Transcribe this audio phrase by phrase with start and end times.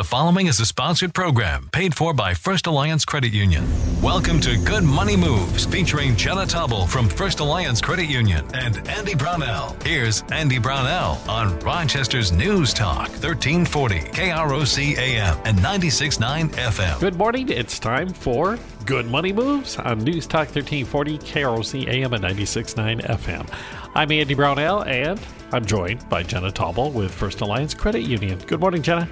[0.00, 3.62] The following is a sponsored program paid for by First Alliance Credit Union.
[4.00, 9.14] Welcome to Good Money Moves featuring Jenna Taubel from First Alliance Credit Union and Andy
[9.14, 9.76] Brownell.
[9.84, 16.98] Here's Andy Brownell on Rochester's News Talk 1340 KROC AM and 96.9 FM.
[16.98, 17.50] Good morning.
[17.50, 23.54] It's time for Good Money Moves on News Talk 1340 KROC AM and 96.9 FM.
[23.94, 25.20] I'm Andy Brownell and
[25.52, 28.38] I'm joined by Jenna Taubel with First Alliance Credit Union.
[28.46, 29.06] Good morning, Jenna.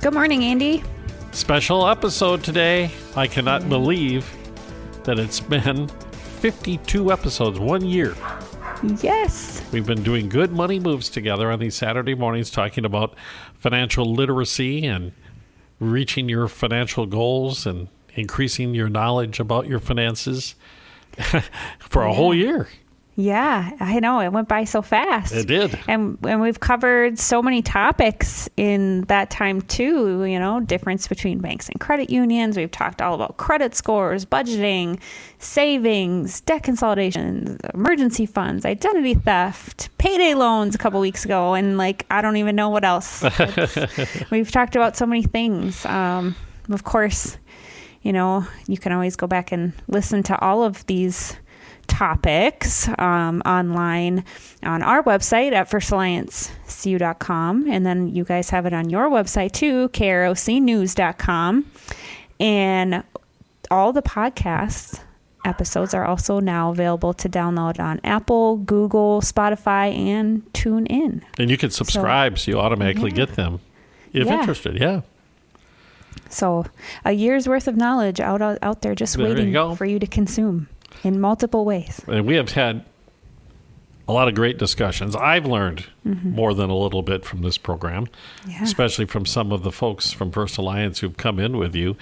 [0.00, 0.82] Good morning, Andy.
[1.32, 2.90] Special episode today.
[3.16, 4.26] I cannot believe
[5.04, 8.14] that it's been 52 episodes, one year.
[9.02, 9.62] Yes.
[9.72, 13.14] We've been doing good money moves together on these Saturday mornings, talking about
[13.58, 15.12] financial literacy and
[15.80, 20.54] reaching your financial goals and increasing your knowledge about your finances
[21.78, 22.68] for a whole year.
[23.20, 24.20] Yeah, I know.
[24.20, 25.34] It went by so fast.
[25.34, 25.78] It did.
[25.86, 31.38] And and we've covered so many topics in that time too, you know, difference between
[31.40, 32.56] banks and credit unions.
[32.56, 35.00] We've talked all about credit scores, budgeting,
[35.38, 42.06] savings, debt consolidation, emergency funds, identity theft, payday loans a couple weeks ago and like
[42.10, 43.22] I don't even know what else.
[44.30, 45.84] we've talked about so many things.
[45.84, 46.34] Um,
[46.70, 47.36] of course,
[48.02, 51.36] you know, you can always go back and listen to all of these
[51.90, 54.24] topics um, online
[54.62, 57.70] on our website at firstalliancecu.com.
[57.70, 61.66] And then you guys have it on your website too, krocnews.com.
[62.38, 63.04] And
[63.70, 65.00] all the podcasts
[65.44, 71.22] episodes are also now available to download on Apple, Google, Spotify, and TuneIn.
[71.38, 73.16] And you can subscribe so, so you automatically yeah.
[73.16, 73.60] get them
[74.12, 74.40] if Yeah.
[74.40, 74.78] interested.
[74.80, 75.00] Yeah.
[76.28, 76.66] So
[77.04, 79.74] a year's worth of knowledge out out there just There waiting go.
[79.74, 80.68] for you to consume
[81.04, 82.00] in multiple ways.
[82.06, 82.84] And we have had
[84.08, 85.14] a lot of great discussions.
[85.14, 88.08] I've learned more than a little bit from this program,
[88.48, 88.64] Yeah.
[88.64, 91.96] especially from some of the folks from First Alliance who've come in with you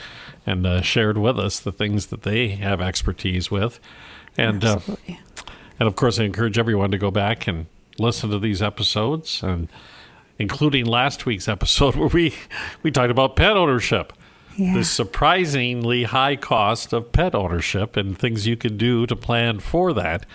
[0.46, 3.78] and uh, shared with us the things that they have expertise with.
[4.38, 4.78] And uh,
[5.78, 7.66] and of course, I encourage everyone to go back and
[7.98, 9.68] listen to these episodes, and
[10.38, 12.34] including last week's episode where we
[12.82, 14.12] we talked about pet ownership
[14.58, 14.74] Yeah.
[14.74, 19.92] the surprisingly high cost of pet ownership and things you can do to plan for
[19.92, 20.26] that.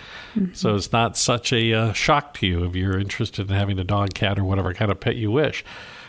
[0.54, 3.84] So it's not such a uh, shock to you if you're interested in having a
[3.84, 5.62] dog, cat, or whatever kind of pet you wish.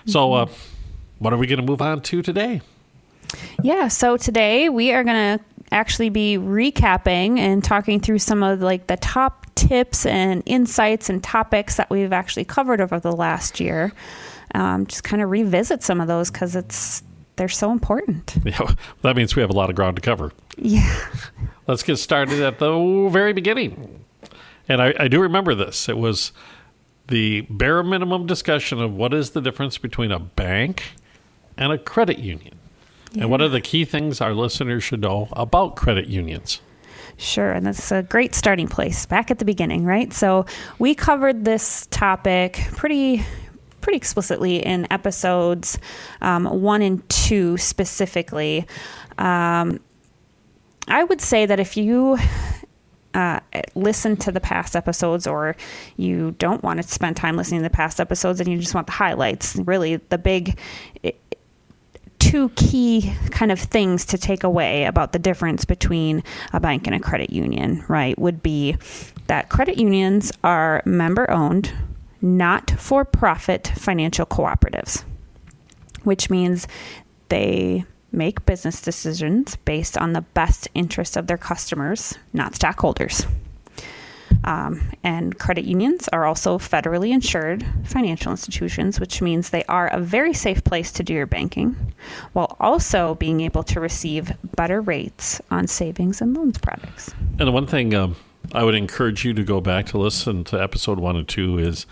[0.06, 0.46] So, uh,
[1.20, 2.62] what are we going to move on to today?
[3.62, 8.62] Yeah, so today we are going to actually be recapping and talking through some of
[8.62, 13.59] like the top tips and insights and topics that we've actually covered over the last
[13.59, 13.92] year.
[14.54, 17.04] Um, just kind of revisit some of those because it's
[17.35, 18.35] they're so important.
[18.46, 20.31] Yeah, that means we have a lot of ground to cover.
[20.57, 20.97] Yeah,
[21.68, 24.06] Let's get started at the very beginning.
[24.69, 25.90] And I, I do remember this.
[25.90, 26.31] It was
[27.07, 30.94] the bare minimum discussion of what is the difference between a bank
[31.57, 32.59] and a credit union.
[33.18, 36.62] And what are the key things our listeners should know about credit unions?
[37.18, 40.12] Sure, and that's a great starting place back at the beginning, right?
[40.12, 40.45] So
[40.79, 43.25] we covered this topic pretty
[43.85, 45.78] pretty explicitly in episodes
[46.22, 48.66] um, one and two specifically.
[49.19, 49.79] Um,
[50.88, 52.18] I would say that if you
[53.13, 53.41] uh,
[53.75, 55.56] listen to the past episodes or
[55.97, 58.88] you don't want to spend time listening to the past episodes and you just want
[58.88, 60.57] the highlights, really the big
[62.18, 66.95] two key kind of things to take away about the difference between a bank and
[66.95, 68.75] a credit union, right, would be
[69.28, 71.72] that credit unions are member owned,
[72.22, 75.03] not for profit financial cooperatives,
[76.03, 76.68] which means
[77.30, 83.25] they make business decisions based on the best interest of their customers, not stockholders.
[84.44, 90.00] Um, and credit unions are also federally insured financial institutions, which means they are a
[90.00, 91.75] very safe place to do your banking
[92.34, 97.14] while also being able to receive better rates on savings and loans products.
[97.40, 98.16] And the one thing um,
[98.53, 101.85] I would encourage you to go back to listen to episode one and two is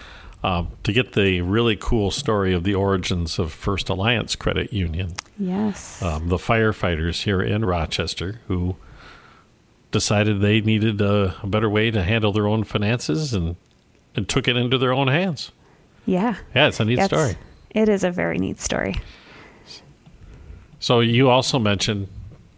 [0.43, 5.13] um, to get the really cool story of the origins of First Alliance Credit Union.
[5.37, 6.01] Yes.
[6.01, 8.75] um, the firefighters here in Rochester who
[9.91, 13.55] decided they needed a, a better way to handle their own finances and,
[14.15, 15.51] and took it into their own hands.
[16.05, 16.35] yeah.
[16.55, 17.37] Yeah, it's a neat That's- story.
[17.71, 18.95] It is a very neat story.
[20.79, 22.07] So you also mentioned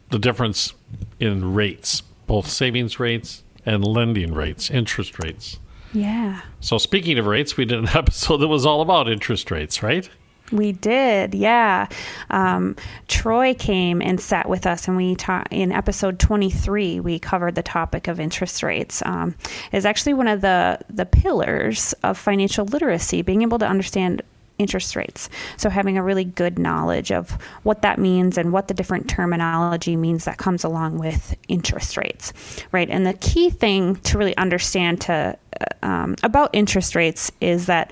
[0.09, 0.73] the difference
[1.21, 5.59] in rates, both savings rates and lending rates, interest rates.
[5.93, 6.41] Yeah.
[6.59, 10.09] So speaking of rates, we did an episode that was all about interest rates, right?
[10.51, 11.87] We did, yeah.
[12.29, 12.75] Um,
[13.07, 16.99] Troy came and sat with us, and we ta- in episode twenty three.
[16.99, 19.01] We covered the topic of interest rates.
[19.05, 19.33] Um,
[19.71, 24.21] is actually one of the the pillars of financial literacy, being able to understand
[24.57, 25.29] interest rates.
[25.57, 27.31] So, having a really good knowledge of
[27.63, 32.33] what that means and what the different terminology means that comes along with interest rates,
[32.71, 32.89] right?
[32.89, 37.91] And the key thing to really understand to uh, um, about interest rates is that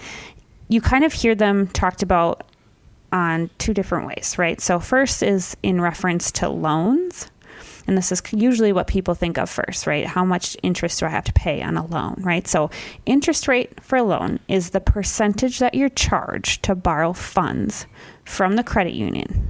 [0.69, 2.45] you kind of hear them talked about
[3.11, 4.59] on two different ways, right?
[4.59, 7.29] So, first is in reference to loans.
[7.85, 10.05] And this is usually what people think of first, right?
[10.05, 12.47] How much interest do I have to pay on a loan, right?
[12.47, 12.69] So,
[13.05, 17.85] interest rate for a loan is the percentage that you're charged to borrow funds
[18.23, 19.47] from the credit union.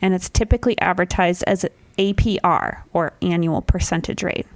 [0.00, 1.64] And it's typically advertised as
[1.98, 4.46] APR or annual percentage rate.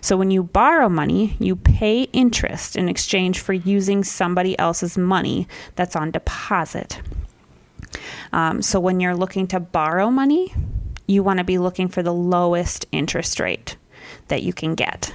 [0.00, 5.48] So when you borrow money, you pay interest in exchange for using somebody else's money
[5.74, 7.00] that's on deposit.
[8.32, 10.54] Um, so when you're looking to borrow money,
[11.08, 13.76] you want to be looking for the lowest interest rate
[14.28, 15.12] that you can get.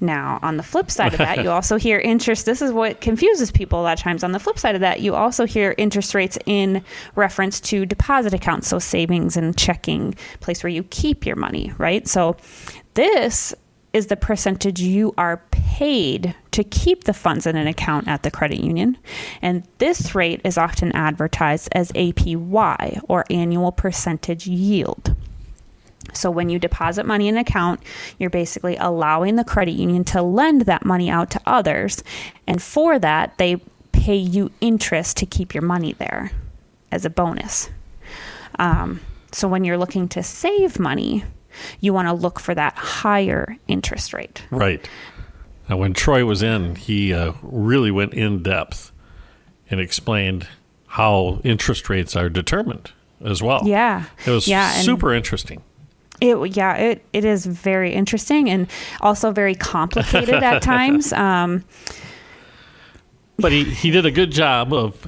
[0.00, 2.46] Now, on the flip side of that, you also hear interest.
[2.46, 4.22] This is what confuses people a lot of times.
[4.22, 6.84] On the flip side of that, you also hear interest rates in
[7.16, 12.06] reference to deposit accounts, so savings and checking, place where you keep your money, right?
[12.06, 12.36] So,
[12.94, 13.54] this
[13.98, 18.30] is the percentage you are paid to keep the funds in an account at the
[18.30, 18.96] credit union.
[19.42, 25.16] And this rate is often advertised as APY or annual percentage yield.
[26.14, 27.80] So when you deposit money in an account,
[28.18, 32.04] you're basically allowing the credit union to lend that money out to others.
[32.46, 33.56] And for that, they
[33.90, 36.30] pay you interest to keep your money there
[36.92, 37.68] as a bonus.
[38.60, 39.00] Um,
[39.32, 41.24] so when you're looking to save money,
[41.80, 44.44] you want to look for that higher interest rate.
[44.50, 44.88] Right.
[45.68, 48.90] Now, when Troy was in, he uh, really went in depth
[49.70, 50.46] and explained
[50.86, 53.62] how interest rates are determined as well.
[53.64, 54.04] Yeah.
[54.26, 55.62] It was yeah, super interesting.
[56.20, 58.66] It yeah it, it is very interesting and
[59.00, 61.12] also very complicated at times.
[61.12, 61.64] Um,
[63.36, 65.06] but he, he did a good job of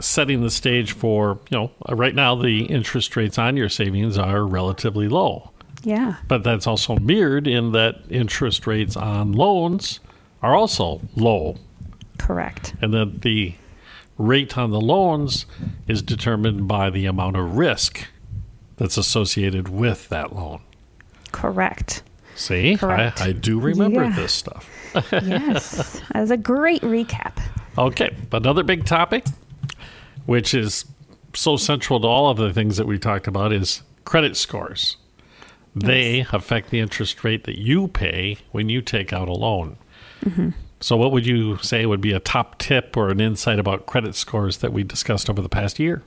[0.00, 4.46] setting the stage for you know right now the interest rates on your savings are
[4.46, 5.50] relatively low.
[5.84, 6.16] Yeah.
[6.28, 10.00] But that's also mirrored in that interest rates on loans
[10.42, 11.56] are also low.
[12.18, 12.74] Correct.
[12.80, 13.54] And that the
[14.18, 15.46] rate on the loans
[15.86, 18.06] is determined by the amount of risk
[18.76, 20.60] that's associated with that loan.
[21.32, 22.02] Correct.
[22.36, 23.20] See, Correct.
[23.20, 24.16] I, I do remember Yeah.
[24.16, 24.68] this stuff.
[25.12, 26.00] yes.
[26.12, 27.38] That was a great recap.
[27.76, 29.24] Okay, another big topic,
[30.26, 30.84] which is
[31.34, 34.96] so central to all of the things that we talked about, is credit scores.
[35.74, 39.76] They affect the interest rate that you pay when you take out a loan.
[40.24, 40.50] Mm-hmm.
[40.80, 44.14] So, what would you say would be a top tip or an insight about credit
[44.14, 46.02] scores that we discussed over the past year?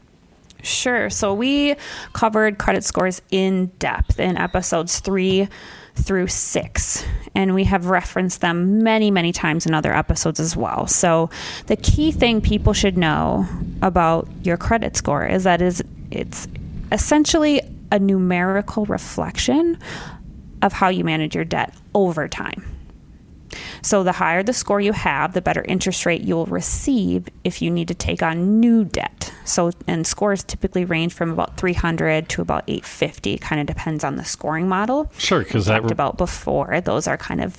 [0.63, 1.09] Sure.
[1.09, 1.75] So we
[2.13, 5.47] covered credit scores in depth in episodes three
[5.95, 7.05] through six,
[7.35, 10.87] and we have referenced them many, many times in other episodes as well.
[10.87, 11.29] So
[11.67, 13.47] the key thing people should know
[13.81, 16.47] about your credit score is that is it's
[16.91, 17.61] essentially
[17.91, 19.77] a numerical reflection
[20.61, 22.65] of how you manage your debt over time.
[23.81, 27.71] So the higher the score you have, the better interest rate you'll receive if you
[27.71, 29.33] need to take on new debt.
[29.45, 33.35] So and scores typically range from about 300 to about 850.
[33.35, 35.11] It kind of depends on the scoring model.
[35.17, 36.81] Sure, because We that talked about before.
[36.81, 37.55] Those are kind of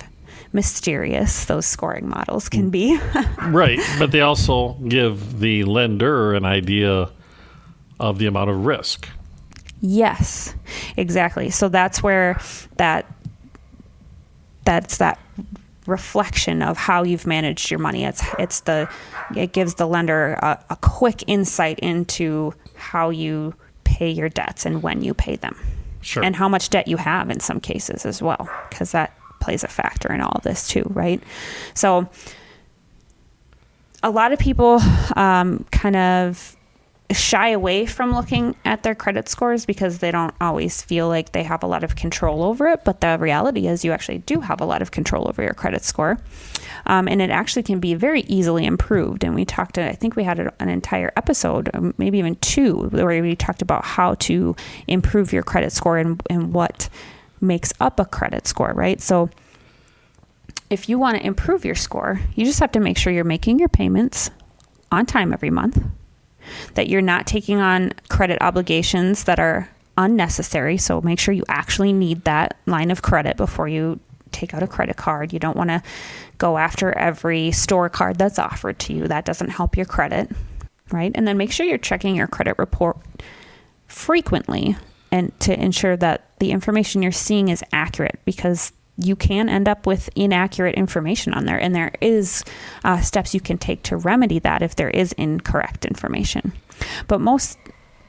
[0.52, 1.46] mysterious.
[1.46, 2.98] Those scoring models can be.
[3.46, 7.10] right, but they also give the lender an idea
[7.98, 9.08] of the amount of risk.
[9.80, 10.54] Yes,
[10.97, 11.50] exactly.
[11.50, 12.40] So that's where
[12.76, 13.06] that
[14.64, 15.18] that's that
[15.87, 18.04] reflection of how you've managed your money.
[18.04, 18.90] It's it's the
[19.37, 23.54] it gives the lender a, a quick insight into how you
[23.85, 25.56] pay your debts and when you pay them,
[26.02, 26.23] Sure.
[26.25, 29.68] and how much debt you have in some cases as well, because that plays a
[29.68, 31.23] factor in all of this too, right?
[31.75, 32.08] So
[34.02, 34.80] a lot of people
[35.16, 36.54] um, kind of
[37.10, 41.42] shy away from looking at their credit scores because they don't always feel like they
[41.42, 42.84] have a lot of control over it.
[42.84, 45.84] But the reality is, you actually do have a lot of control over your credit
[45.84, 46.18] score.
[46.86, 49.24] Um, and it actually can be very easily improved.
[49.24, 53.22] And we talked, I think we had an entire episode, um, maybe even two, where
[53.22, 54.54] we talked about how to
[54.86, 56.88] improve your credit score and, and what
[57.40, 59.00] makes up a credit score, right?
[59.00, 59.30] So,
[60.70, 63.58] if you want to improve your score, you just have to make sure you're making
[63.58, 64.30] your payments
[64.92, 65.82] on time every month,
[66.75, 70.78] that you're not taking on credit obligations that are unnecessary.
[70.78, 73.99] So make sure you actually need that line of credit before you
[74.31, 75.33] take out a credit card.
[75.33, 75.83] You don't want to
[76.38, 79.09] go after every store card that's offered to you.
[79.09, 80.31] That doesn't help your credit,
[80.90, 81.11] right?
[81.14, 82.99] And then make sure you're checking your credit report
[83.87, 84.76] frequently
[85.11, 89.87] and to ensure that the information you're seeing is accurate because you can end up
[89.87, 92.45] with inaccurate information on there, and there is
[92.85, 96.52] uh, steps you can take to remedy that if there is incorrect information.
[97.07, 97.59] But most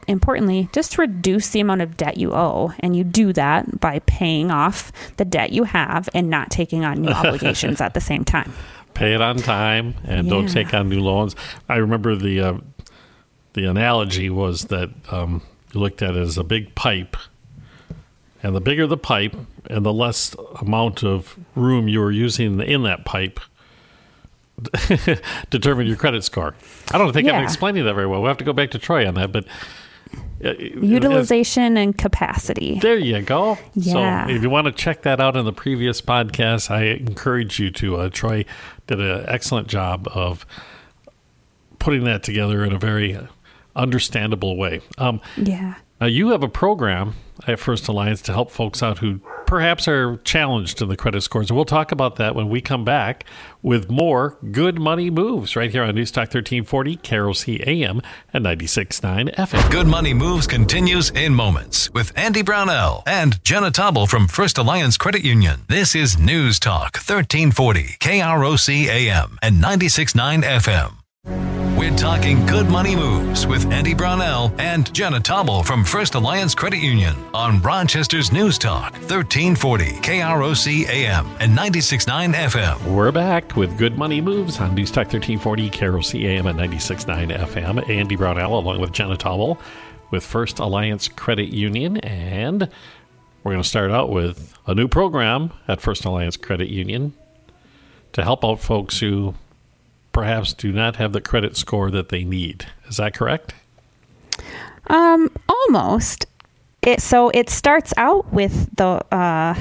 [0.08, 4.51] importantly, just reduce the amount of debt you owe, and you do that by paying
[4.51, 8.51] off the debt you have and not taking on new obligations at the same time.
[8.96, 11.36] Pay it on time and don't take on new loans.
[11.69, 12.58] I remember the uh,
[13.53, 15.41] the analogy was that um,
[15.74, 17.15] you looked at it as a big pipe,
[18.43, 19.36] and the bigger the pipe,
[19.69, 23.39] and the less amount of room you are using in that pipe.
[25.50, 26.53] determine your credit score.
[26.91, 28.22] I don't think I'm explaining that very well.
[28.22, 29.46] We'll have to go back to Troy on that, but
[30.43, 32.79] uh, Utilization and capacity.
[32.79, 33.58] There you go.
[33.74, 34.25] Yeah.
[34.27, 37.72] So if you want to check that out in the previous podcast, I encourage you
[37.72, 37.98] to.
[37.98, 38.46] Uh, Troy
[38.88, 40.46] did an excellent job of
[41.79, 43.17] putting that together in a very
[43.75, 44.81] understandable way.
[44.98, 45.75] Um, Yeah.
[46.01, 47.15] now, you have a program
[47.48, 51.50] at First Alliance to help folks out who perhaps are challenged in the credit scores.
[51.50, 53.25] And we'll talk about that when we come back
[53.63, 59.72] with more good money moves right here on Newstalk 1340, KROC AM, and 96.9 FM.
[59.72, 64.98] Good Money Moves continues in moments with Andy Brownell and Jenna Taubel from First Alliance
[64.98, 65.62] Credit Union.
[65.67, 70.98] This is News Talk 1340 KROC AM and 96.9 FM.
[71.29, 76.79] We're talking good money moves with Andy Brownell and Jenna Taubel from First Alliance Credit
[76.79, 82.95] Union on Rochester's News Talk 1340 KROC AM and 96.9 FM.
[82.95, 87.88] We're back with Good Money Moves on News Talk 1340, KROC AM at 96.9 FM.
[87.88, 89.59] Andy Brownell along with Jenna Tobble
[90.09, 91.98] with First Alliance Credit Union.
[91.98, 92.69] And
[93.43, 97.13] we're going to start out with a new program at First Alliance Credit Union
[98.13, 99.36] to help out folks who
[100.19, 102.65] perhaps do not have the credit score that they need.
[102.89, 103.53] Is that correct?
[104.88, 106.25] Um, almost.
[106.81, 109.53] It so it starts out with the uh,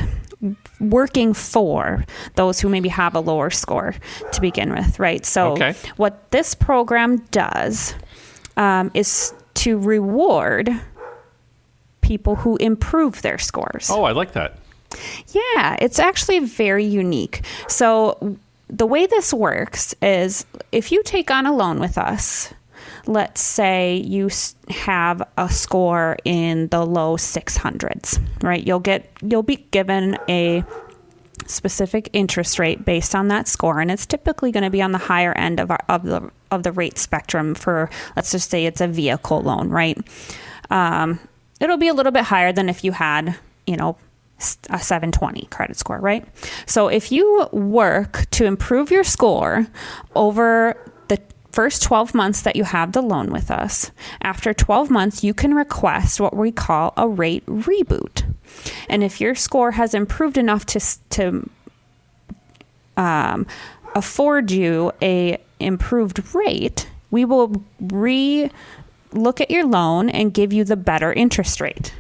[0.81, 3.95] working for those who maybe have a lower score
[4.33, 5.25] to begin with, right?
[5.25, 5.75] So Okay.
[5.97, 7.95] what this program does
[8.57, 10.71] um, is to reward
[12.00, 13.91] people who improve their scores.
[13.91, 14.59] Oh, I like that.
[15.29, 17.45] Yeah, it's actually very unique.
[17.69, 18.38] So,
[18.69, 22.53] the way this works is if you take on a loan with us,
[23.07, 24.29] let's say you
[24.69, 28.65] have a score in the low 600s, right?
[28.65, 30.63] You'll get you'll be given a
[31.47, 34.99] specific interest rate based on that score and it's typically going to be on the
[34.99, 38.81] higher end of our, of the of the rate spectrum for let's just say it's
[38.81, 39.99] a vehicle loan, right?
[40.71, 41.19] Um,
[41.61, 43.35] it'll be a little bit higher than if you had,
[43.67, 43.97] you know,
[44.71, 46.25] a 720 credit score, right?
[46.66, 49.66] So if you work to improve your score
[50.14, 50.76] over
[51.09, 53.90] the first 12 months that you have the loan with us,
[54.23, 58.25] after 12 months, you can request what we call a rate reboot.
[58.88, 60.80] And if your score has improved enough to,
[61.11, 61.50] to
[62.97, 63.47] um,
[63.95, 68.50] afford you a improved rate, we will re
[69.12, 71.95] look at your loan and give you the better interest rate,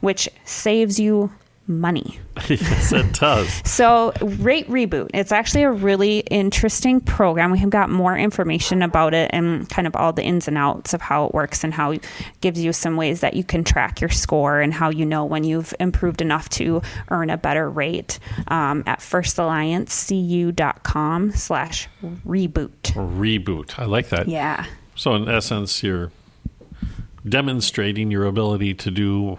[0.00, 1.32] which saves you
[1.66, 2.20] money.
[2.48, 3.62] yes, it does.
[3.72, 7.50] So, Rate Reboot, it's actually a really interesting program.
[7.50, 10.92] We have got more information about it and kind of all the ins and outs
[10.92, 12.04] of how it works and how it
[12.40, 15.44] gives you some ways that you can track your score and how you know when
[15.44, 21.88] you've improved enough to earn a better rate um, at firstalliancecu.com slash
[22.26, 22.70] reboot.
[22.82, 23.78] Reboot.
[23.78, 24.28] I like that.
[24.28, 24.66] Yeah.
[24.94, 26.12] So, in essence, you're
[27.26, 29.38] demonstrating your ability to do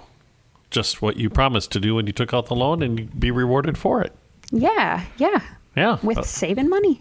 [0.73, 3.77] just what you promised to do when you took out the loan and be rewarded
[3.77, 4.13] for it.
[4.51, 5.05] Yeah.
[5.17, 5.39] Yeah.
[5.75, 5.97] Yeah.
[6.03, 6.99] With Uh, saving money.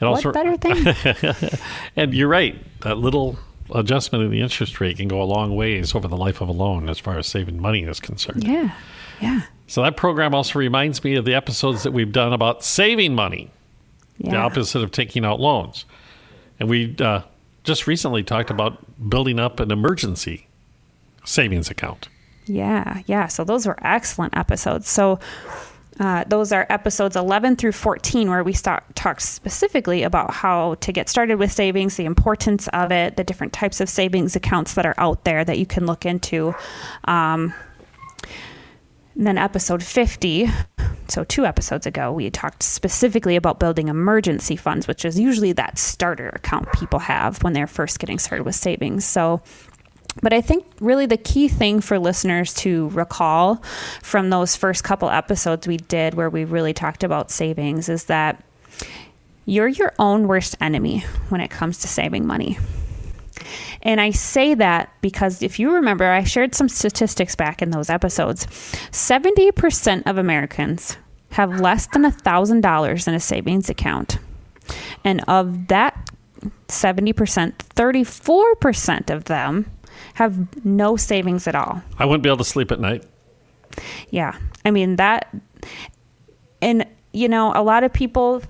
[0.00, 1.58] also- what better thing?
[1.96, 2.56] and you're right.
[2.82, 3.36] That little
[3.74, 6.52] adjustment in the interest rate can go a long ways over the life of a
[6.52, 8.44] loan as far as saving money is concerned.
[8.44, 8.70] yeah.
[9.20, 9.40] Yeah.
[9.66, 13.50] So, that program also reminds me of the episodes that we've done about saving money,
[14.20, 15.84] the opposite of taking out loans.
[16.60, 17.22] And we uh,
[17.64, 18.78] just recently talked about
[19.10, 20.46] building up an emergency
[21.24, 22.08] savings account.
[22.48, 23.26] Yeah, yeah.
[23.26, 24.88] So those were excellent episodes.
[24.88, 25.18] So
[26.00, 30.92] uh, those are episodes 11 through 14, where we start, talk specifically about how to
[30.92, 34.86] get started with savings, the importance of it, the different types of savings accounts that
[34.86, 36.54] are out there that you can look into.
[37.04, 37.52] Um,
[39.16, 40.48] then episode 50,
[41.08, 45.78] so two episodes ago, we talked specifically about building emergency funds, which is usually that
[45.78, 49.04] starter account people have when they're first getting started with savings.
[49.04, 49.40] So
[50.22, 53.62] but I think really the key thing for listeners to recall
[54.02, 58.42] from those first couple episodes we did where we really talked about savings is that
[59.44, 62.58] you're your own worst enemy when it comes to saving money.
[63.82, 67.88] And I say that because if you remember, I shared some statistics back in those
[67.88, 68.46] episodes.
[68.90, 70.96] 70% of Americans
[71.30, 74.18] have less than $1,000 in a savings account.
[75.04, 76.10] And of that
[76.68, 77.14] 70%,
[77.74, 79.70] 34% of them
[80.18, 81.80] have no savings at all.
[81.96, 83.04] I wouldn't be able to sleep at night.
[84.10, 84.36] Yeah.
[84.64, 85.32] I mean, that,
[86.60, 88.42] and, you know, a lot of people,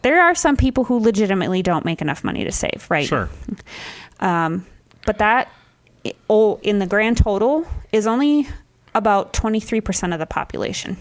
[0.00, 3.06] there are some people who legitimately don't make enough money to save, right?
[3.06, 3.28] Sure.
[4.20, 4.64] Um,
[5.04, 5.52] but that,
[6.30, 8.48] oh, in the grand total, is only
[8.94, 10.96] about 23% of the population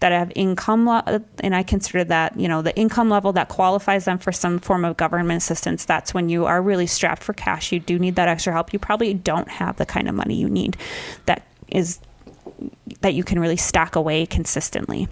[0.00, 4.18] that have income, and I consider that, you know, the income level that qualifies them
[4.18, 5.84] for some form of government assistance.
[5.84, 7.72] That's when you are really strapped for cash.
[7.72, 8.72] You do need that extra help.
[8.72, 10.76] You probably don't have the kind of money you need
[11.26, 12.00] that is
[13.00, 15.08] that you can really stack away consistently.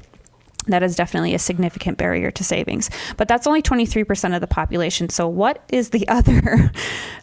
[0.66, 2.90] That is definitely a significant barrier to savings.
[3.16, 5.08] But that's only 23% of the population.
[5.08, 6.70] So, what is the other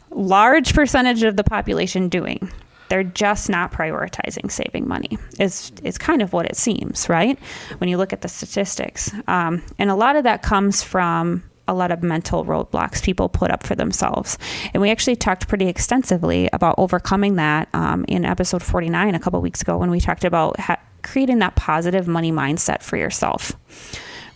[0.09, 2.49] large percentage of the population doing?
[2.89, 5.17] They're just not prioritizing saving money.
[5.39, 7.37] Is is kind of what it seems, right?
[7.79, 11.73] When you look at the statistics, um, and a lot of that comes from a
[11.73, 14.37] lot of mental roadblocks people put up for themselves.
[14.73, 19.41] And we actually talked pretty extensively about overcoming that um, in episode 49 a couple
[19.41, 23.53] weeks ago when we talked about ha- creating that positive money mindset for yourself.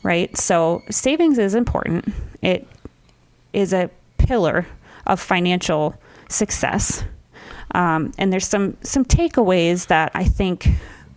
[0.01, 0.36] Right?
[0.38, 2.13] So, savings is important.
[2.41, 2.65] It
[3.51, 4.65] is a pillar
[5.06, 7.03] of financial success.
[7.76, 10.70] Um, and there's some some takeaways that I think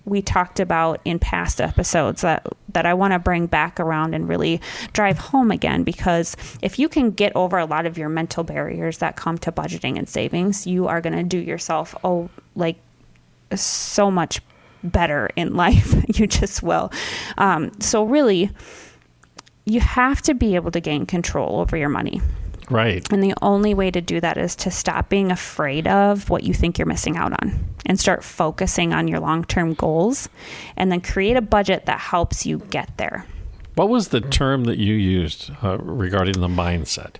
[0.04, 4.28] we talked about in past episodes that that I want to bring back around and
[4.28, 4.60] really
[4.92, 8.98] drive home again because if you can get over a lot of your mental barriers
[8.98, 12.76] that come to budgeting and savings, you are going to do yourself oh like
[13.54, 14.40] so much
[14.82, 15.94] better in life.
[16.18, 16.90] you just will.
[17.38, 18.50] Um, so really,
[19.64, 22.20] you have to be able to gain control over your money.
[22.72, 23.06] Right.
[23.12, 26.54] And the only way to do that is to stop being afraid of what you
[26.54, 30.28] think you're missing out on and start focusing on your long term goals
[30.76, 33.26] and then create a budget that helps you get there.
[33.74, 37.16] What was the term that you used uh, regarding the mindset?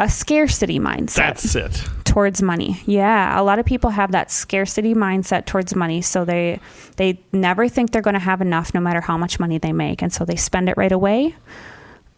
[0.00, 1.84] A scarcity mindset That's it.
[2.04, 2.80] towards money.
[2.86, 6.58] Yeah, a lot of people have that scarcity mindset towards money, so they
[6.96, 10.02] they never think they're going to have enough no matter how much money they make,
[10.02, 11.36] and so they spend it right away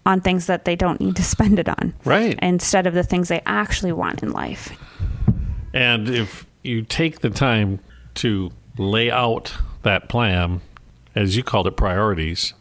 [0.07, 1.95] on things that they don't need to spend it on.
[2.05, 2.39] Right.
[2.43, 4.73] Instead of the things they actually want in life.
[5.73, 7.81] And if you take the time
[8.15, 10.61] to lay out that plan,
[11.15, 12.55] as you called it, priorities,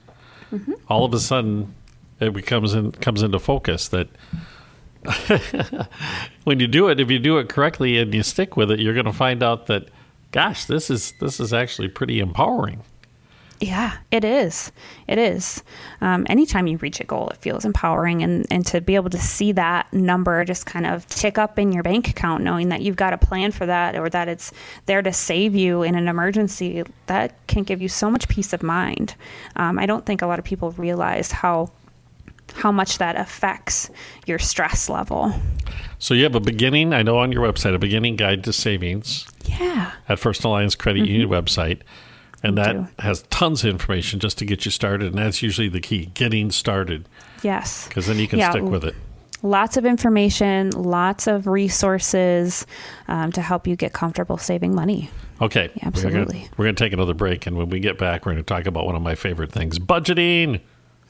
[0.51, 0.73] mm-hmm.
[0.87, 1.73] all of a sudden
[2.19, 4.09] it becomes in, comes into focus that
[6.43, 8.93] when you do it, if you do it correctly and you stick with it, you're
[8.93, 9.87] going to find out that,
[10.31, 12.83] gosh, this is this is actually pretty empowering.
[13.61, 14.71] Yeah, it is.
[15.07, 15.63] It is.
[15.99, 19.17] Um, anytime you reach a goal, it feels empowering, and, and to be able to
[19.19, 22.95] see that number just kind of tick up in your bank account, knowing that you've
[22.95, 24.53] got a plan for that or that it's
[24.85, 28.63] there to save you in an emergency, that can give you so much peace of
[28.63, 29.15] mind.
[29.57, 31.71] Um, I don't think a lot of people realize how
[32.55, 33.91] how much that affects
[34.25, 35.31] your stress level.
[35.99, 39.27] So you have a beginning, I know on your website, a beginning guide to savings
[39.45, 39.91] Yeah.
[40.07, 41.81] at First Alliance Credit Union website.
[42.43, 42.87] And that do.
[42.99, 45.07] has tons of information just to get you started.
[45.13, 47.07] And that's usually the key, getting started,
[47.43, 47.87] Yes.
[47.87, 48.95] because then you can Yeah, stick with it.
[49.43, 52.65] lots of information, lots of resources
[53.07, 55.09] um, to help you get comfortable saving money.
[55.41, 55.69] Okay.
[55.75, 56.47] Yeah, absolutely.
[56.57, 57.45] we're going to take another break.
[57.47, 59.79] And when we get back, we're going to talk about one of my favorite things
[59.79, 60.59] budgeting.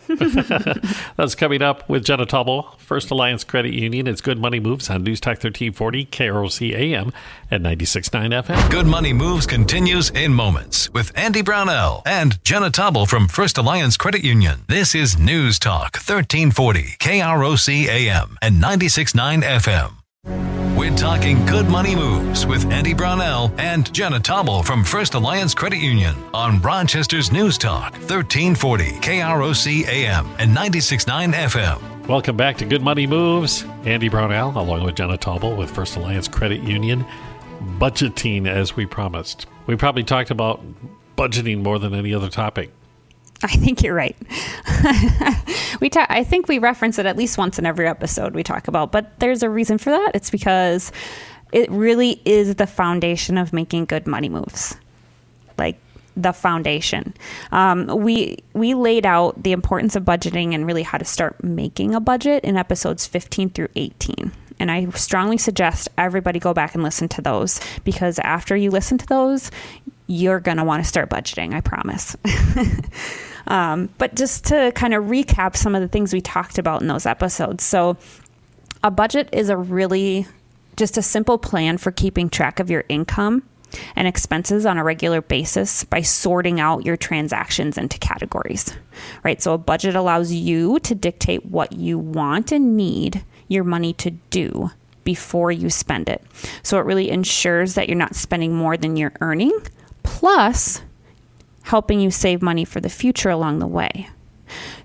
[1.17, 4.07] That's coming up with Jenna Taubel, First Alliance Credit Union.
[4.07, 7.13] It's Good Money Moves on News Talk 1340, KROC AM
[7.51, 8.71] at 96.9 FM.
[8.71, 13.97] Good Money Moves continues in moments with Andy Brownell and Jenna Taubel from First Alliance
[13.97, 14.61] Credit Union.
[14.67, 19.98] This is News Talk 1340 KROC AM and 96.9 FM.
[20.77, 25.79] We're talking good money moves with Andy Brownell and Jenna Taubel from First Alliance Credit
[25.79, 32.07] Union on Rochester's News Talk 1340 KROC AM and 96.9 FM.
[32.07, 33.65] Welcome back to Good Money Moves.
[33.85, 37.05] Andy Brownell, along with Jenna Taubel with First Alliance Credit Union.
[37.79, 39.47] Budgeting, as we promised.
[39.65, 40.63] We probably talked about
[41.17, 42.71] budgeting more than any other topic.
[43.43, 44.17] I think you're right.
[45.81, 48.67] we ta- I think we reference it at least once in every episode we talk
[48.67, 50.11] about, but there's a reason for that.
[50.13, 50.91] It's because
[51.51, 54.75] it really is the foundation of making good money moves.
[55.57, 55.79] Like
[56.17, 57.13] the foundation.
[57.51, 61.95] Um, we we laid out the importance of budgeting and really how to start making
[61.95, 64.31] a budget in episodes 15 through 18.
[64.59, 68.97] And I strongly suggest everybody go back and listen to those because after you listen
[68.97, 69.49] to those,
[70.09, 72.17] you're going to want to start budgeting, I promise.
[73.47, 76.87] um, but just to kind of recap some of the things we talked about in
[76.87, 77.63] those episodes.
[77.63, 77.95] So,
[78.83, 80.25] a budget is a really
[80.77, 83.43] just a simple plan for keeping track of your income
[83.95, 88.73] and expenses on a regular basis by sorting out your transactions into categories.
[89.23, 89.41] Right?
[89.41, 94.09] So a budget allows you to dictate what you want and need your money to
[94.09, 94.71] do
[95.03, 96.23] before you spend it.
[96.63, 99.51] So it really ensures that you're not spending more than you're earning,
[100.09, 100.81] plus
[101.61, 104.09] helping you save money for the future along the way.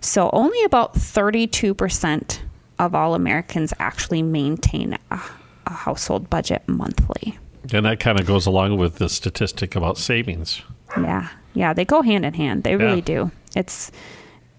[0.02, 2.40] So only about 32%
[2.78, 5.20] of all Americans actually maintain a,
[5.66, 7.38] a household budget monthly.
[7.72, 10.60] And that kind of goes along with the statistic about savings.
[10.94, 12.62] Yeah, yeah, they go hand in hand.
[12.62, 13.30] They really do.
[13.56, 13.90] It's,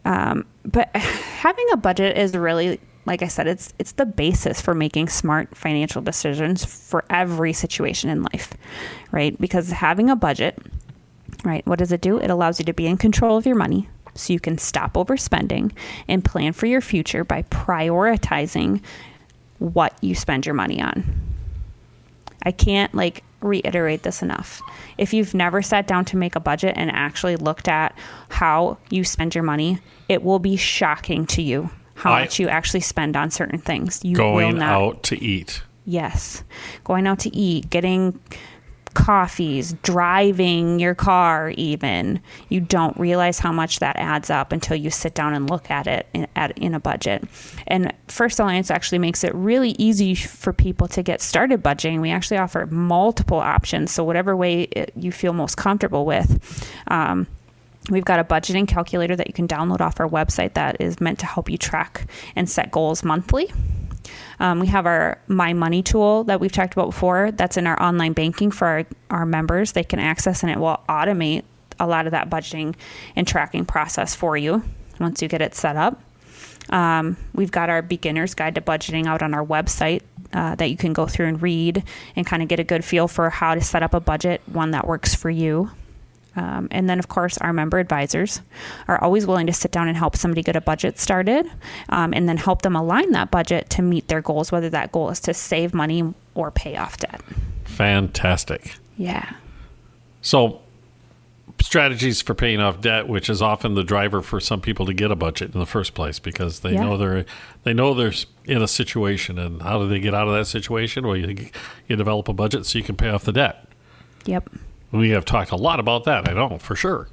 [0.04, 4.73] um, but having a budget is really, like I said, it's it's the basis for
[4.73, 8.53] making smart financial decisions for every situation in life,
[9.11, 9.39] right?
[9.39, 10.57] Because having a budget,
[11.43, 12.17] right, what does it do?
[12.17, 15.71] It allows you to be in control of your money, so you can stop overspending
[16.07, 18.81] and plan for your future by prioritizing
[19.59, 21.03] what you spend your money on.
[22.43, 24.61] I can't like reiterate this enough.
[24.97, 27.95] If you've never sat down to make a budget and actually looked at
[28.29, 32.47] how you spend your money, it will be shocking to you how I- much you
[32.47, 33.99] actually spend on certain things.
[34.03, 34.69] You will Going not.
[34.71, 35.63] out to eat.
[35.86, 36.43] Yes.
[36.84, 38.19] Going out to eat, getting
[38.95, 42.19] coffees, driving your car, even.
[42.49, 45.86] You don't realize how much that adds up until you sit down and look at
[45.86, 47.23] it in, at, in a budget.
[47.67, 51.99] And First Alliance actually makes it really easy for people to get started budgeting.
[52.01, 53.91] We actually offer multiple options.
[53.91, 56.73] So, whatever way it, you feel most comfortable with.
[56.88, 57.27] Um,
[57.89, 61.19] We've got a budgeting calculator that you can download off our website that is meant
[61.19, 63.51] to help you track and set goals monthly.
[64.39, 67.31] Um, we have our My Money tool that we've talked about before.
[67.31, 69.73] That's in our online banking for our, our members.
[69.73, 71.43] They can access and it will automate
[71.79, 72.75] a lot of that budgeting
[73.15, 74.63] and tracking process for you
[74.99, 76.01] once you get it set up.
[76.69, 80.01] Um, we've got our beginner's guide to budgeting out on our website
[80.33, 81.83] uh, that you can go through and read
[82.15, 84.71] and kind of get a good feel for how to set up a budget, one
[84.71, 85.69] that works for you.
[86.35, 88.41] Um, and then, of course, our member advisors
[88.87, 91.49] are always willing to sit down and help somebody get a budget started
[91.89, 95.09] um, and then help them align that budget to meet their goals, whether that goal
[95.09, 97.21] is to save money or pay off debt.
[97.63, 98.75] Fantastic.
[98.97, 99.33] Yeah.
[100.21, 100.61] So,
[101.61, 105.11] strategies for paying off debt, which is often the driver for some people to get
[105.11, 106.83] a budget in the first place, because they Yeah.
[106.83, 107.25] know they're
[107.63, 108.13] they know they're
[108.45, 111.05] in a situation, and how do they get out of that situation?
[111.07, 111.47] Well, you
[111.87, 113.67] you develop a budget so you can pay off the debt.
[114.25, 114.49] Yep.
[114.95, 116.29] We have talked a lot about that.
[116.29, 117.08] I know for sure.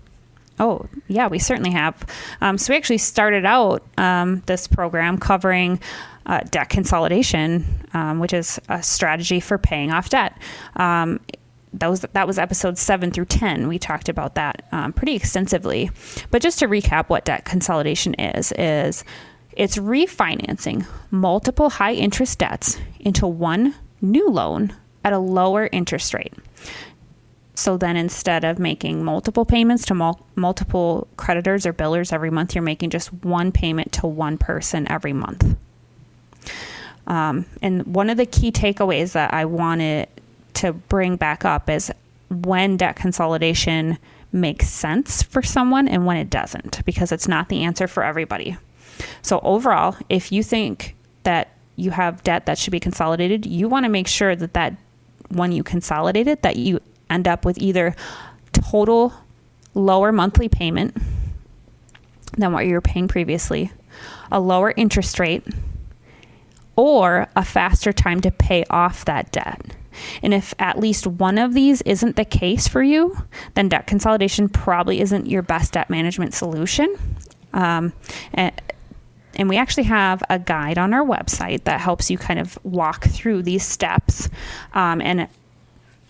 [0.59, 2.05] Oh, yeah, we certainly have.
[2.41, 5.81] Um, so we actually started out um, this program covering
[6.27, 7.65] uh, debt consolidation,
[7.95, 10.37] um, which is a strategy for paying off debt.
[10.77, 11.21] Um,
[11.75, 13.67] that was that was episodes seven through ten.
[13.67, 15.91] We talked about that um, pretty extensively.
[16.31, 19.05] But just to recap, what debt consolidation is is
[19.53, 26.35] it's refinancing multiple high interest debts into one new loan at a lower interest rate.
[27.55, 32.55] So then instead of making multiple payments to mul- multiple creditors or billers every month,
[32.55, 35.57] you're making just one payment to one person every month.
[37.07, 40.09] Um, and one of the key takeaways that I wanted
[40.55, 41.91] to bring back up is
[42.31, 43.99] when debt consolidation
[44.33, 48.57] makes sense for someone and when it doesn't, because it's not the answer for everybody.
[49.21, 53.85] So, overall, if you think that you have debt that should be consolidated, you want
[53.85, 54.75] to make sure that that
[55.29, 56.81] when you consolidate it, that you
[57.13, 57.95] end up with either
[58.53, 59.13] total
[59.75, 60.97] lower monthly payment
[62.37, 63.71] than what you were paying previously,
[64.31, 65.47] a lower interest rate,
[66.77, 69.77] or a faster time to pay off that debt.
[70.23, 73.17] And if at least one of these isn't the case for you,
[73.55, 76.97] then debt consolidation probably isn't your best debt management solution.
[77.53, 77.93] Um,
[78.33, 78.53] and,
[79.35, 83.05] and we actually have a guide on our website that helps you kind of walk
[83.05, 84.31] through these steps
[84.73, 85.29] um, and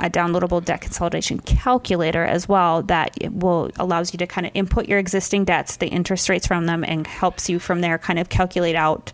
[0.02, 4.88] a downloadable debt consolidation calculator as well that will allows you to kind of input
[4.88, 8.28] your existing debts, the interest rates from them, and helps you from there kind of
[8.28, 9.12] calculate out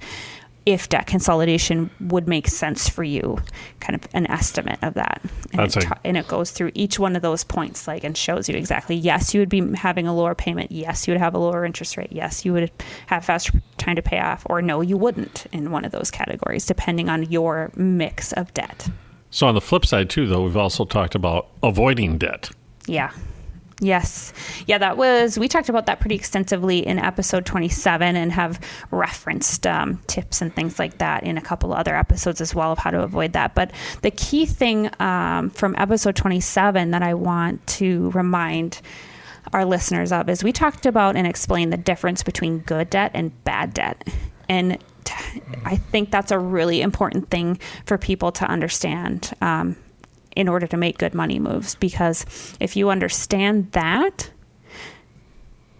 [0.65, 3.39] if debt consolidation would make sense for you,
[3.81, 5.23] kind of an estimate of that.
[5.53, 8.51] And, it, ta- and it goes through each one of those points, like, and shows
[8.51, 8.95] you exactly.
[8.95, 10.71] Yes, you would be having a lower payment.
[10.71, 12.13] Yes, you would have a lower interest rate.
[12.13, 12.71] Yes, you would
[13.07, 16.67] have faster time to pay off, or no, you wouldn't in one of those categories,
[16.67, 18.91] depending on your mix of debt.
[19.31, 22.51] So on the flip side too, though, we've also talked about avoiding debt.
[22.87, 23.13] Yeah.
[23.81, 24.33] Yes.
[24.67, 28.59] Yeah, that was, we talked about that pretty extensively in episode 27 and have
[28.91, 32.79] referenced um, tips and things like that in a couple other episodes as well of
[32.79, 33.55] how to avoid that.
[33.55, 33.71] But
[34.03, 38.81] the key thing um, from episode 27 that I want to remind
[39.53, 43.45] our listeners of is we talked about and explained the difference between good debt and
[43.45, 44.09] bad debt.
[44.49, 44.83] And
[45.65, 49.33] I think that's a really important thing for people to understand.
[49.41, 49.77] Um,
[50.39, 51.75] in order to make good money moves.
[51.75, 52.25] Because
[52.61, 54.31] if you understand that,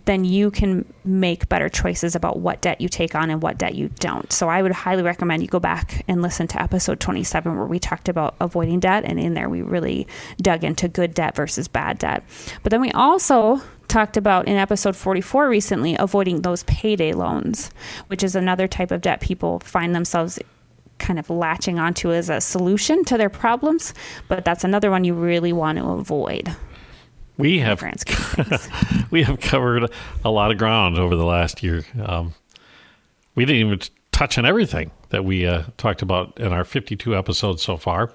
[0.07, 3.77] then you can make better choices about what debt you take on and what debt
[3.77, 4.33] you don't.
[4.33, 7.79] So I would highly recommend you go back and listen to episode 27 where we
[7.79, 11.99] talked about avoiding debt and in there we really dug into good debt versus bad
[11.99, 12.25] debt.
[12.65, 17.71] But then we also talked about in episode 44 recently avoiding those payday loans,
[18.09, 20.39] which is another type of debt people find themselves
[20.99, 23.95] kind of latching onto as a solution to their problems,
[24.27, 26.55] but that's another one you really want to avoid.
[27.37, 27.83] We have
[29.11, 29.93] we have covered
[30.25, 31.85] a lot of ground over the last year.
[32.05, 32.35] Um,
[33.37, 37.63] we didn't even touch on everything that we uh, talked about in our 52 episodes
[37.63, 38.11] so far.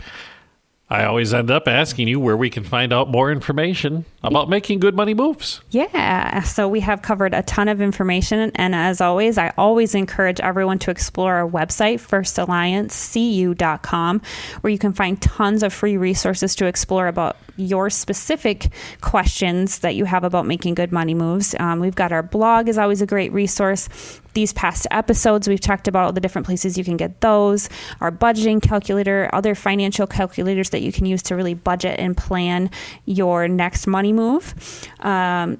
[0.93, 4.79] I always end up asking you where we can find out more information about making
[4.79, 5.59] good money moves.
[5.71, 6.43] Yeah.
[6.43, 8.51] So we have covered a ton of information.
[8.53, 14.21] And as always, I always encourage everyone to explore our website, firstalliancecu.com,
[14.61, 18.69] where you can find tons of free resources to explore about your specific
[19.01, 21.55] questions that you have about making good money moves.
[21.59, 23.89] Um, we've got our blog is always a great resource.
[24.33, 27.69] These past episodes, we've talked about all the different places you can get those,
[28.01, 32.69] our budgeting calculator, other financial calculators that you can use to really budget and plan
[33.05, 34.53] your next money move.
[35.01, 35.59] Um,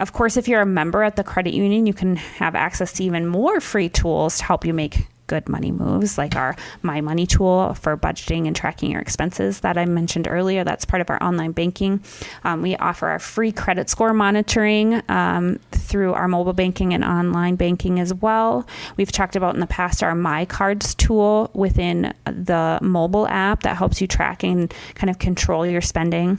[0.00, 3.04] of course, if you're a member at the credit union, you can have access to
[3.04, 7.26] even more free tools to help you make good money moves, like our My Money
[7.26, 10.64] tool for budgeting and tracking your expenses that I mentioned earlier.
[10.64, 12.02] That's part of our online banking.
[12.44, 17.56] Um, we offer our free credit score monitoring um, through our mobile banking and online
[17.56, 18.66] banking as well.
[18.96, 23.76] We've talked about in the past our My Cards tool within the mobile app that
[23.76, 26.38] helps you track and kind of control your spending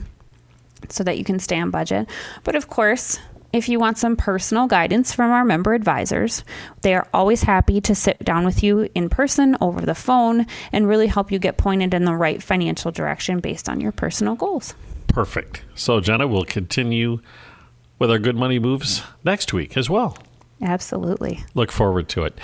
[0.88, 2.08] so that you can stay on budget.
[2.44, 3.18] But of course,
[3.52, 6.44] if you want some personal guidance from our member advisors,
[6.82, 10.88] they are always happy to sit down with you in person, over the phone, and
[10.88, 14.74] really help you get pointed in the right financial direction based on your personal goals.
[15.08, 15.62] Perfect.
[15.74, 17.20] So, Jenna, we'll continue
[17.98, 20.18] with our good money moves next week as well.
[20.60, 21.44] Absolutely.
[21.54, 22.38] Look forward to it.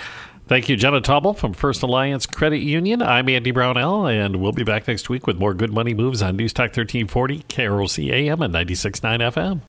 [0.45, 3.01] Thank you, Jenna Taubel from First Alliance Credit Union.
[3.01, 6.35] I'm Andy Brownell, and we'll be back next week with more good money moves on
[6.35, 9.61] News Talk 1340, KROC AM, and 96.9 FM.